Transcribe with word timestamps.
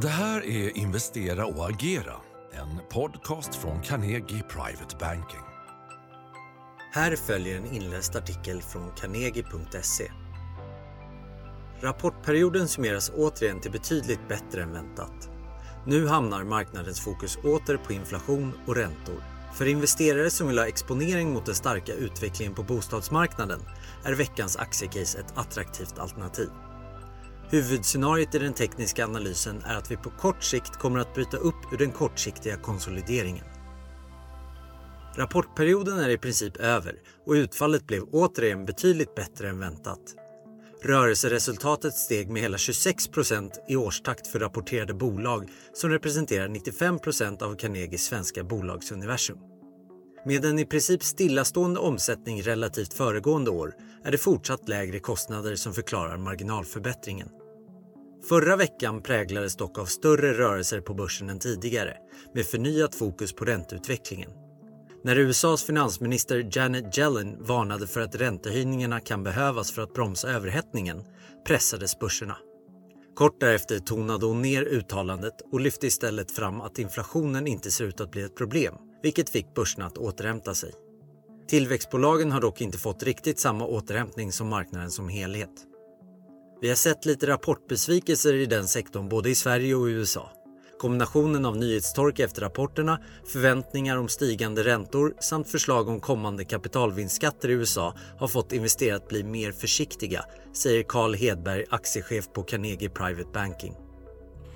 Det 0.00 0.08
här 0.08 0.46
är 0.46 0.76
Investera 0.76 1.46
och 1.46 1.68
agera, 1.68 2.14
en 2.52 2.80
podcast 2.90 3.54
från 3.54 3.82
Carnegie 3.82 4.42
Private 4.42 4.96
Banking. 5.00 5.40
Här 6.92 7.16
följer 7.16 7.56
en 7.56 7.74
inläst 7.74 8.16
artikel 8.16 8.62
från 8.62 8.90
carnegie.se. 8.96 10.10
Rapportperioden 11.80 12.68
summeras 12.68 13.12
återigen 13.16 13.60
till 13.60 13.70
betydligt 13.70 14.28
bättre 14.28 14.62
än 14.62 14.72
väntat. 14.72 15.30
Nu 15.86 16.06
hamnar 16.06 16.44
marknadens 16.44 17.00
fokus 17.00 17.36
åter 17.36 17.76
på 17.76 17.92
inflation 17.92 18.52
och 18.66 18.76
räntor. 18.76 19.24
För 19.54 19.66
investerare 19.66 20.30
som 20.30 20.48
vill 20.48 20.58
ha 20.58 20.66
exponering 20.66 21.32
mot 21.32 21.46
den 21.46 21.54
starka 21.54 21.92
utvecklingen 21.92 22.54
på 22.54 22.62
bostadsmarknaden 22.62 23.60
är 24.04 24.12
veckans 24.12 24.56
aktiecase 24.56 25.18
ett 25.18 25.38
attraktivt 25.38 25.98
alternativ. 25.98 26.50
Huvudscenariot 27.50 28.34
i 28.34 28.38
den 28.38 28.54
tekniska 28.54 29.04
analysen 29.04 29.62
är 29.66 29.74
att 29.76 29.90
vi 29.90 29.96
på 29.96 30.10
kort 30.10 30.42
sikt 30.42 30.76
kommer 30.76 31.00
att 31.00 31.14
bryta 31.14 31.36
upp 31.36 31.72
ur 31.72 31.78
den 31.78 31.92
kortsiktiga 31.92 32.56
konsolideringen. 32.56 33.44
Rapportperioden 35.16 35.98
är 35.98 36.08
i 36.08 36.18
princip 36.18 36.56
över 36.56 36.94
och 37.26 37.32
utfallet 37.32 37.86
blev 37.86 38.02
återigen 38.02 38.64
betydligt 38.64 39.14
bättre 39.14 39.48
än 39.48 39.58
väntat. 39.58 40.00
Rörelseresultatet 40.82 41.94
steg 41.94 42.30
med 42.30 42.42
hela 42.42 42.58
26 42.58 43.08
procent 43.08 43.64
i 43.68 43.76
årstakt 43.76 44.26
för 44.26 44.38
rapporterade 44.38 44.94
bolag 44.94 45.48
som 45.72 45.90
representerar 45.90 46.48
95 46.48 46.98
procent 46.98 47.42
av 47.42 47.56
Carnegies 47.56 48.04
svenska 48.04 48.44
bolagsuniversum. 48.44 49.38
Med 50.26 50.44
en 50.44 50.58
i 50.58 50.64
princip 50.64 51.02
stillastående 51.04 51.80
omsättning 51.80 52.42
relativt 52.42 52.94
föregående 52.94 53.50
år 53.50 53.74
är 54.04 54.10
det 54.10 54.18
fortsatt 54.18 54.68
lägre 54.68 54.98
kostnader 54.98 55.56
som 55.56 55.74
förklarar 55.74 56.16
marginalförbättringen. 56.16 57.28
Förra 58.28 58.56
veckan 58.56 59.02
präglades 59.02 59.56
dock 59.56 59.78
av 59.78 59.84
större 59.84 60.32
rörelser 60.32 60.80
på 60.80 60.94
börsen 60.94 61.30
än 61.30 61.38
tidigare 61.38 61.96
med 62.34 62.46
förnyat 62.46 62.94
fokus 62.94 63.32
på 63.32 63.44
ränteutvecklingen. 63.44 64.30
När 65.04 65.18
USAs 65.18 65.64
finansminister 65.64 66.48
Janet 66.52 66.98
Yellen 66.98 67.44
varnade 67.44 67.86
för 67.86 68.00
att 68.00 68.14
räntehöjningarna 68.14 69.00
kan 69.00 69.22
behövas 69.22 69.72
för 69.72 69.82
att 69.82 69.94
bromsa 69.94 70.28
överhettningen 70.28 71.04
pressades 71.46 71.98
börserna. 71.98 72.36
Kort 73.14 73.40
därefter 73.40 73.78
tonade 73.78 74.26
hon 74.26 74.42
ner 74.42 74.62
uttalandet 74.62 75.34
och 75.52 75.60
lyfte 75.60 75.86
istället 75.86 76.30
fram 76.30 76.60
att 76.60 76.78
inflationen 76.78 77.46
inte 77.46 77.70
ser 77.70 77.84
ut 77.84 78.00
att 78.00 78.10
bli 78.10 78.22
ett 78.22 78.36
problem, 78.36 78.74
vilket 79.06 79.30
fick 79.30 79.54
börserna 79.54 79.86
att 79.86 79.98
återhämta 79.98 80.54
sig. 80.54 80.72
Tillväxtbolagen 81.48 82.32
har 82.32 82.40
dock 82.40 82.60
inte 82.60 82.78
fått 82.78 83.02
riktigt 83.02 83.38
samma 83.38 83.66
återhämtning 83.66 84.32
som 84.32 84.48
marknaden 84.48 84.90
som 84.90 85.08
helhet. 85.08 85.50
Vi 86.60 86.68
har 86.68 86.76
sett 86.76 87.04
lite 87.04 87.26
rapportbesvikelser 87.26 88.34
i 88.34 88.46
den 88.46 88.68
sektorn 88.68 89.08
både 89.08 89.30
i 89.30 89.34
Sverige 89.34 89.74
och 89.74 89.84
USA. 89.84 90.30
Kombinationen 90.78 91.44
av 91.44 91.56
nyhetstork 91.56 92.18
efter 92.18 92.42
rapporterna, 92.42 93.00
förväntningar 93.26 93.96
om 93.96 94.08
stigande 94.08 94.64
räntor 94.64 95.14
samt 95.20 95.50
förslag 95.50 95.88
om 95.88 96.00
kommande 96.00 96.44
kapitalvinstskatter 96.44 97.48
i 97.48 97.52
USA 97.52 97.94
har 98.18 98.28
fått 98.28 98.52
investerare 98.52 98.96
att 98.96 99.08
bli 99.08 99.24
mer 99.24 99.52
försiktiga, 99.52 100.24
säger 100.52 100.82
Carl 100.82 101.14
Hedberg, 101.14 101.64
aktiechef 101.70 102.32
på 102.32 102.42
Carnegie 102.42 102.90
Private 102.90 103.30
Banking. 103.34 103.85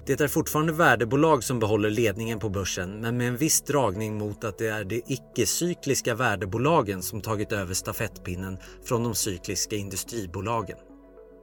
Det 0.06 0.20
är 0.20 0.28
fortfarande 0.28 0.72
värdebolag 0.72 1.44
som 1.44 1.58
behåller 1.58 1.90
ledningen 1.90 2.38
på 2.38 2.48
börsen 2.48 3.00
men 3.00 3.16
med 3.16 3.28
en 3.28 3.36
viss 3.36 3.62
dragning 3.62 4.18
mot 4.18 4.44
att 4.44 4.58
det 4.58 4.66
är 4.66 4.84
de 4.84 5.02
icke-cykliska 5.06 6.14
värdebolagen 6.14 7.02
som 7.02 7.20
tagit 7.20 7.52
över 7.52 7.74
stafettpinnen 7.74 8.58
från 8.84 9.04
de 9.04 9.14
cykliska 9.14 9.76
industribolagen. 9.76 10.78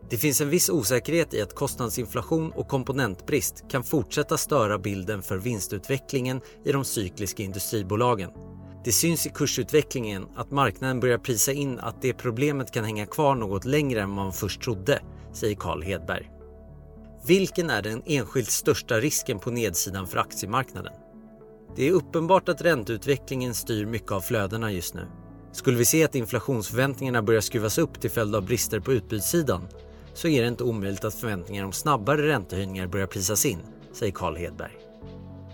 Det 0.09 0.17
finns 0.17 0.41
en 0.41 0.49
viss 0.49 0.69
osäkerhet 0.69 1.33
i 1.33 1.41
att 1.41 1.55
kostnadsinflation 1.55 2.51
och 2.51 2.67
komponentbrist 2.67 3.63
kan 3.69 3.83
fortsätta 3.83 4.37
störa 4.37 4.77
bilden 4.77 5.21
för 5.21 5.37
vinstutvecklingen 5.37 6.41
i 6.65 6.71
de 6.71 6.85
cykliska 6.85 7.43
industribolagen. 7.43 8.29
Det 8.85 8.91
syns 8.91 9.25
i 9.25 9.29
kursutvecklingen 9.29 10.25
att 10.35 10.51
marknaden 10.51 10.99
börjar 10.99 11.17
prisa 11.17 11.51
in 11.51 11.79
att 11.79 12.01
det 12.01 12.13
problemet 12.13 12.71
kan 12.71 12.83
hänga 12.83 13.05
kvar 13.05 13.35
något 13.35 13.65
längre 13.65 14.01
än 14.01 14.09
man 14.09 14.33
först 14.33 14.61
trodde, 14.61 15.01
säger 15.33 15.55
Carl 15.55 15.81
Hedberg. 15.81 16.36
Vilken 17.27 17.69
är 17.69 17.81
den 17.81 18.03
enskilt 18.05 18.51
största 18.51 18.99
risken 18.99 19.39
på 19.39 19.51
nedsidan 19.51 20.07
för 20.07 20.17
aktiemarknaden? 20.17 20.93
Det 21.75 21.87
är 21.87 21.91
uppenbart 21.91 22.49
att 22.49 22.61
ränteutvecklingen 22.61 23.53
styr 23.53 23.85
mycket 23.85 24.11
av 24.11 24.21
flödena 24.21 24.71
just 24.71 24.93
nu. 24.93 25.07
Skulle 25.51 25.77
vi 25.77 25.85
se 25.85 26.03
att 26.03 26.15
inflationsförväntningarna 26.15 27.21
börjar 27.21 27.41
skruvas 27.41 27.77
upp 27.77 28.01
till 28.01 28.11
följd 28.11 28.35
av 28.35 28.45
brister 28.45 28.79
på 28.79 28.93
utbudssidan 28.93 29.67
så 30.13 30.27
är 30.27 30.41
det 30.41 30.47
inte 30.47 30.63
omöjligt 30.63 31.03
att 31.03 31.15
förväntningar 31.15 31.65
om 31.65 31.73
snabbare 31.73 32.27
räntehöjningar 32.27 32.87
börjar 32.87 33.07
prisas 33.07 33.45
in, 33.45 33.59
säger 33.93 34.13
Carl 34.13 34.35
Hedberg. 34.35 34.77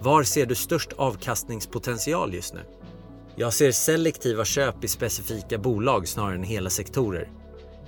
Var 0.02 0.24
ser 0.24 0.46
du 0.46 0.56
störst 0.56 0.94
avkastningspotential 0.94 2.34
just 2.34 2.54
nu? 2.54 2.62
Jag 3.36 3.54
ser 3.54 3.72
selektiva 3.72 4.46
köp 4.46 4.84
i 4.84 4.88
specifika 4.88 5.58
bolag 5.58 6.08
snarare 6.08 6.36
än 6.36 6.44
hela 6.44 6.70
sektorer. 6.70 7.32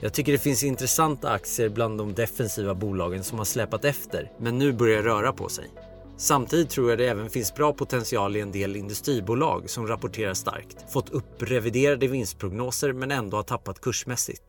Jag 0.02 0.14
tycker 0.14 0.32
det 0.32 0.38
finns 0.38 0.64
intressanta 0.64 1.30
aktier 1.30 1.70
bland 1.70 1.98
de 1.98 2.14
defensiva 2.14 2.76
bolagen 2.76 3.24
som 3.24 3.38
har 3.38 3.46
släpat 3.46 3.86
efter 3.86 4.32
men 4.40 4.58
nu 4.58 4.74
börjar 4.74 5.04
röra 5.04 5.34
på 5.34 5.50
sig. 5.50 5.70
Samtidigt 6.18 6.70
tror 6.70 6.90
jag 6.90 7.00
det 7.00 7.08
även 7.08 7.30
finns 7.30 7.56
bra 7.56 7.74
potential 7.74 8.36
i 8.36 8.42
en 8.42 8.52
del 8.52 8.76
industribolag 8.76 9.70
som 9.70 9.88
rapporterar 9.88 10.34
starkt, 10.34 10.92
fått 10.92 11.10
uppreviderade 11.10 12.08
vinstprognoser 12.08 12.94
men 12.94 13.12
ändå 13.12 13.38
har 13.38 13.44
tappat 13.44 13.82
kursmässigt. 13.82 14.44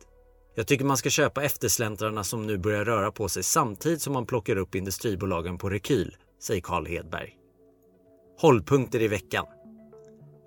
Jag 0.55 0.67
tycker 0.67 0.85
man 0.85 0.97
ska 0.97 1.11
köpa 1.11 1.43
eftersläntrarna 1.43 2.25
som 2.25 2.47
nu 2.47 2.59
börjar 2.59 2.85
röra 2.85 3.13
på 3.13 3.29
sig 3.29 3.43
samtidigt 3.43 4.03
som 4.03 4.13
man 4.13 4.27
plockar 4.27 4.57
upp 4.57 4.75
industribolagen 4.75 5.59
på 5.59 5.71
rekyl, 5.71 6.17
säger 6.43 6.61
Carl 6.61 6.87
Hedberg. 6.87 7.35
Hållpunkter 8.41 9.03
i 9.03 9.09
veckan. 9.09 9.45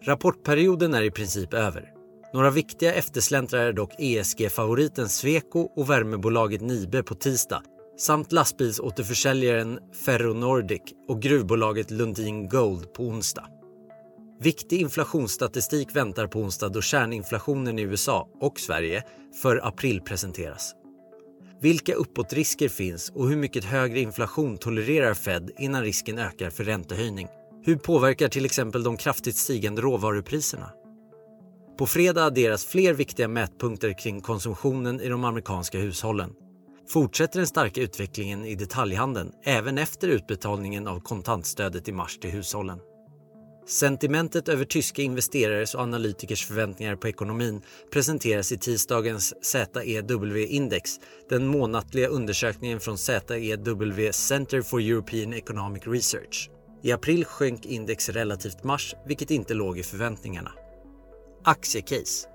Rapportperioden 0.06 0.94
är 0.94 1.02
i 1.02 1.12
princip 1.12 1.54
över. 1.54 1.99
Några 2.34 2.50
viktiga 2.50 2.94
eftersläntrare 2.94 3.68
är 3.68 3.74
dock 3.74 3.96
ESG-favoriten 4.00 5.10
Sweco 5.10 5.60
och 5.60 5.90
värmebolaget 5.90 6.62
Nibe 6.62 7.04
på 7.04 7.16
tisdag 7.16 7.62
samt 7.98 8.32
lastbilsåterförsäljaren 8.32 9.80
Ferronordic 10.06 10.82
och 11.08 11.22
gruvbolaget 11.22 11.92
Lundin 11.92 12.50
Gold 12.50 12.94
på 12.94 13.04
onsdag. 13.04 13.46
Viktig 14.42 14.82
inflationsstatistik 14.82 15.96
väntar 15.96 16.28
på 16.28 16.40
onsdag 16.40 16.70
då 16.70 16.82
kärninflationen 16.82 17.80
i 17.80 17.82
USA 17.82 18.28
och 18.42 18.60
Sverige 18.60 19.04
för 19.42 19.68
april 19.68 20.02
presenteras. 20.02 20.76
Vilka 21.62 21.94
uppåtrisker 21.94 22.70
finns 22.70 23.12
och 23.16 23.30
hur 23.30 23.38
mycket 23.38 23.64
högre 23.64 24.00
inflation 24.00 24.58
tolererar 24.58 25.14
Fed 25.14 25.52
innan 25.60 25.84
risken 25.84 26.20
ökar 26.20 26.50
för 26.50 26.64
räntehöjning? 26.64 27.28
Hur 27.64 27.76
påverkar 27.76 28.28
till 28.28 28.46
exempel 28.46 28.84
de 28.84 28.98
kraftigt 28.98 29.38
stigande 29.38 29.82
råvarupriserna? 29.82 30.72
På 31.80 31.88
fredag 31.88 32.24
adderas 32.24 32.66
fler 32.66 32.94
viktiga 32.94 33.28
mätpunkter 33.28 34.00
kring 34.00 34.22
konsumtionen 34.22 35.02
i 35.02 35.10
de 35.10 35.24
amerikanska 35.24 35.78
hushållen. 35.78 36.30
Fortsätter 36.90 37.40
den 37.40 37.48
starka 37.48 37.82
utvecklingen 37.82 38.46
i 38.46 38.56
detaljhandeln 38.56 39.32
även 39.46 39.78
efter 39.78 40.08
utbetalningen 40.08 40.88
av 40.88 41.00
kontantstödet 41.00 41.88
i 41.88 41.92
mars 41.92 42.18
till 42.18 42.30
hushållen. 42.30 42.80
Sentimentet 43.68 44.50
över 44.50 44.66
tyska 44.66 45.02
investerares 45.02 45.76
och 45.76 45.82
analytikers 45.82 46.46
förväntningar 46.46 46.96
på 46.96 47.08
ekonomin 47.08 47.62
presenteras 47.92 48.52
i 48.52 48.58
tisdagens 48.58 49.34
ZEW-index, 49.42 51.00
den 51.30 51.48
månatliga 51.48 52.08
undersökningen 52.08 52.80
från 52.80 52.98
ZEW 52.98 54.12
Center 54.12 54.62
for 54.62 54.82
European 54.82 55.34
Economic 55.34 55.84
Research. 55.88 56.50
I 56.84 56.92
april 56.92 57.26
sjönk 57.26 57.66
index 57.66 58.10
relativt 58.10 58.64
mars, 58.64 58.96
vilket 59.08 59.32
inte 59.32 59.54
låg 59.54 59.80
i 59.80 59.84
förväntningarna. 59.84 60.52
Aktiecase 61.44 62.28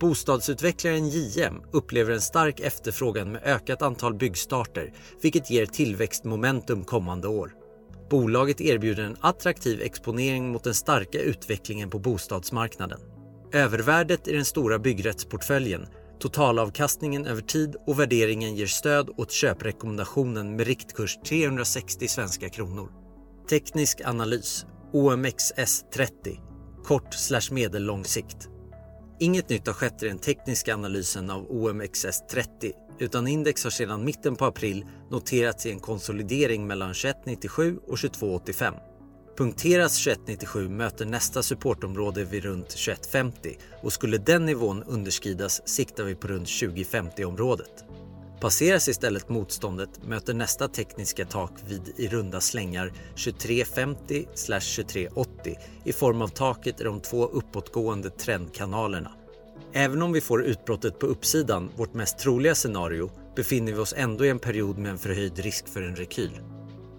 Bostadsutvecklaren 0.00 1.08
JM 1.08 1.54
upplever 1.72 2.12
en 2.12 2.20
stark 2.20 2.60
efterfrågan 2.60 3.32
med 3.32 3.42
ökat 3.44 3.82
antal 3.82 4.14
byggstarter, 4.14 4.92
vilket 5.22 5.50
ger 5.50 5.66
tillväxtmomentum 5.66 6.84
kommande 6.84 7.28
år. 7.28 7.54
Bolaget 8.10 8.60
erbjuder 8.60 9.02
en 9.02 9.16
attraktiv 9.20 9.80
exponering 9.82 10.52
mot 10.52 10.64
den 10.64 10.74
starka 10.74 11.18
utvecklingen 11.18 11.90
på 11.90 11.98
bostadsmarknaden. 11.98 13.00
Övervärdet 13.52 14.28
i 14.28 14.32
den 14.32 14.44
stora 14.44 14.78
byggrättsportföljen, 14.78 15.86
totalavkastningen 16.20 17.26
över 17.26 17.42
tid 17.42 17.76
och 17.86 18.00
värderingen 18.00 18.56
ger 18.56 18.66
stöd 18.66 19.10
åt 19.16 19.30
köprekommendationen 19.30 20.56
med 20.56 20.66
riktkurs 20.66 21.18
360 21.28 22.08
svenska 22.08 22.48
kronor. 22.48 22.90
Teknisk 23.50 24.00
analys 24.04 24.66
OMXS30 24.92 26.47
kort 26.88 27.14
slash 27.14 27.50
medellång 27.50 28.04
sikt. 28.04 28.48
Inget 29.20 29.48
nytt 29.48 29.66
har 29.66 29.74
skett 29.74 30.02
i 30.02 30.08
den 30.08 30.18
tekniska 30.18 30.74
analysen 30.74 31.30
av 31.30 31.48
OMXS30 31.48 32.72
utan 32.98 33.28
index 33.28 33.64
har 33.64 33.70
sedan 33.70 34.04
mitten 34.04 34.36
på 34.36 34.44
april 34.44 34.84
noterats 35.10 35.66
i 35.66 35.70
en 35.70 35.80
konsolidering 35.80 36.66
mellan 36.66 36.94
2197 36.94 37.76
och 37.76 37.98
2285. 37.98 38.74
Punkteras 39.36 40.04
2197 40.04 40.68
möter 40.68 41.06
nästa 41.06 41.42
supportområde 41.42 42.24
vid 42.24 42.44
runt 42.44 42.68
2150 42.68 43.56
och 43.82 43.92
skulle 43.92 44.18
den 44.18 44.46
nivån 44.46 44.82
underskridas 44.82 45.68
siktar 45.68 46.04
vi 46.04 46.14
på 46.14 46.28
runt 46.28 46.48
2050-området. 46.48 47.84
Passeras 48.40 48.88
istället 48.88 49.28
motståndet 49.28 50.06
möter 50.06 50.34
nästa 50.34 50.68
tekniska 50.68 51.24
tak 51.24 51.52
vid 51.66 51.92
i 51.96 52.08
runda 52.08 52.40
slängar 52.40 52.92
2350-2380 53.16 55.56
i 55.84 55.92
form 55.92 56.22
av 56.22 56.28
taket 56.28 56.80
i 56.80 56.84
de 56.84 57.00
två 57.00 57.26
uppåtgående 57.26 58.10
trendkanalerna. 58.10 59.12
Även 59.72 60.02
om 60.02 60.12
vi 60.12 60.20
får 60.20 60.44
utbrottet 60.44 60.98
på 60.98 61.06
uppsidan, 61.06 61.70
vårt 61.76 61.94
mest 61.94 62.18
troliga 62.18 62.54
scenario, 62.54 63.10
befinner 63.36 63.72
vi 63.72 63.78
oss 63.78 63.94
ändå 63.96 64.24
i 64.24 64.28
en 64.28 64.38
period 64.38 64.78
med 64.78 64.90
en 64.90 64.98
förhöjd 64.98 65.38
risk 65.38 65.68
för 65.68 65.82
en 65.82 65.96
rekyl. 65.96 66.40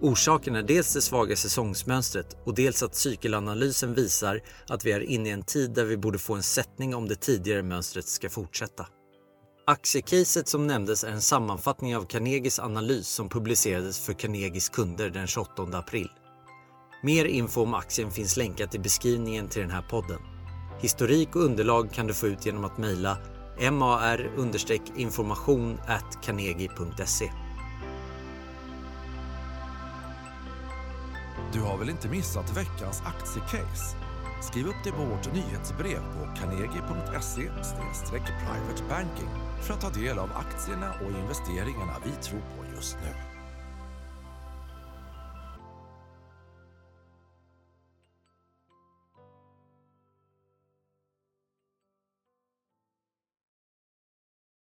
Orsaken 0.01 0.56
är 0.56 0.63
dels 0.63 0.94
det 0.94 1.01
svaga 1.01 1.35
säsongsmönstret 1.35 2.38
och 2.45 2.56
dels 2.56 2.83
att 2.83 2.95
cykelanalysen 2.95 3.94
visar 3.94 4.42
att 4.68 4.85
vi 4.85 4.92
är 4.92 5.00
inne 5.00 5.30
i 5.30 5.31
en 5.31 5.44
tid 5.44 5.71
där 5.71 5.85
vi 5.85 5.97
borde 5.97 6.18
få 6.18 6.35
en 6.35 6.44
sättning 6.44 6.95
om 6.95 7.07
det 7.07 7.15
tidigare 7.15 7.63
mönstret 7.63 8.07
ska 8.07 8.30
fortsätta. 8.30 8.88
Aktiecaset 9.69 10.48
som 10.48 10.68
nämndes 10.68 11.04
är 11.04 11.12
en 11.12 11.21
sammanfattning 11.21 11.95
av 11.95 12.06
Carnegies 12.06 12.60
analys 12.60 13.07
som 13.07 13.30
publicerades 13.30 14.00
för 14.00 14.13
Carnegies 14.13 14.69
kunder 14.69 15.10
den 15.10 15.27
28 15.27 15.77
april. 15.77 16.10
Mer 17.04 17.25
info 17.25 17.62
om 17.62 17.74
aktien 17.74 18.12
finns 18.12 18.38
länkat 18.38 18.75
i 18.75 18.80
beskrivningen 18.80 19.48
till 19.48 19.62
den 19.62 19.71
här 19.71 19.81
podden. 19.81 20.19
Historik 20.81 21.36
och 21.36 21.42
underlag 21.42 21.94
kan 21.94 22.07
du 22.07 22.13
få 22.13 22.27
ut 22.27 22.45
genom 22.45 22.66
att 22.66 22.77
mejla 22.77 23.18
mar-information 23.71 25.80
carnegie.se. 26.25 27.31
Du 31.54 31.60
har 31.60 31.77
väl 31.77 31.89
inte 31.89 32.07
missat 32.07 32.57
veckans 32.57 33.01
aktiecase? 33.06 34.08
Skriv 34.41 34.68
upp 34.68 34.83
det 34.83 34.91
på 34.91 35.06
vårt 35.06 35.33
nyhetsbrev 35.33 36.00
på 36.00 36.39
carnegie.se 36.39 37.50
privatebanking 38.39 39.30
för 39.62 39.74
att 39.74 39.81
ta 39.81 39.89
del 39.89 40.19
av 40.19 40.30
aktierna 40.36 40.94
och 40.94 41.19
investeringarna 41.19 41.95
vi 42.06 42.12
tror 42.12 42.39
på 42.39 42.75
just 42.75 42.97
nu. 43.03 43.29